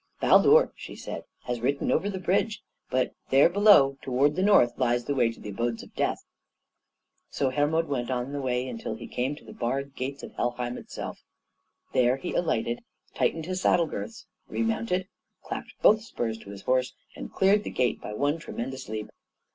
"Baldur," 0.19 0.73
she 0.75 0.95
said, 0.95 1.25
"has 1.43 1.59
ridden 1.61 1.91
over 1.91 2.09
the 2.09 2.17
bridge; 2.17 2.63
but 2.89 3.13
there 3.29 3.49
below, 3.49 3.99
towards 4.01 4.35
the 4.35 4.41
north, 4.41 4.75
lies 4.79 5.05
the 5.05 5.13
way 5.13 5.31
to 5.31 5.39
the 5.39 5.49
Abodes 5.51 5.83
of 5.83 5.93
Death." 5.93 6.25
So 7.29 7.51
Hermod 7.51 7.87
went 7.87 8.09
on 8.09 8.31
the 8.31 8.41
way 8.41 8.67
until 8.67 8.95
he 8.95 9.07
came 9.07 9.35
to 9.35 9.45
the 9.45 9.53
barred 9.53 9.93
gates 9.95 10.23
of 10.23 10.33
Helheim 10.33 10.75
itself. 10.75 11.19
There 11.93 12.15
he 12.17 12.33
alighted, 12.33 12.81
tightened 13.13 13.45
his 13.45 13.61
saddle 13.61 13.85
girths, 13.85 14.25
remounted, 14.47 15.07
clapped 15.43 15.73
both 15.83 16.01
spurs 16.01 16.39
to 16.39 16.49
his 16.49 16.63
horse, 16.63 16.95
and 17.15 17.31
cleared 17.31 17.63
the 17.63 17.69
gate 17.69 18.01
by 18.01 18.13
one 18.15 18.39
tremendous 18.39 18.89
leap. 18.89 19.11